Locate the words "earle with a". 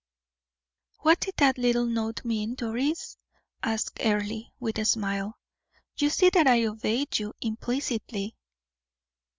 4.03-4.85